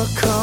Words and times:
roller 0.00 0.08
coaster. 0.14 0.39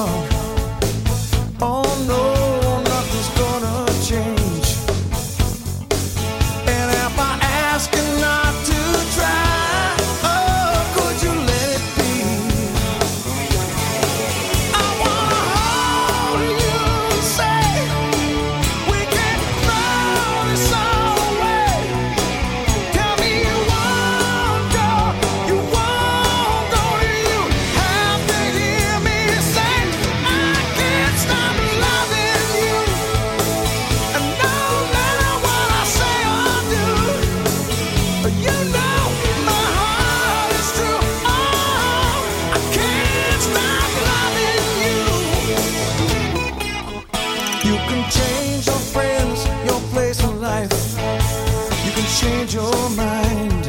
You 51.87 51.93
can 51.93 52.05
change 52.19 52.53
your 52.53 52.89
mind. 52.97 53.65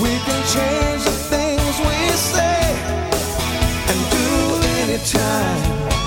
We 0.00 0.12
can 0.26 0.40
change 0.54 1.02
the 1.02 1.16
things 1.32 1.74
we 1.80 1.96
say 2.14 2.60
and 3.90 3.98
do 4.12 4.28
anytime. 4.82 6.03